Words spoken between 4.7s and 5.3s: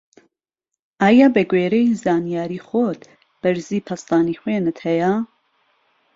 هەیە؟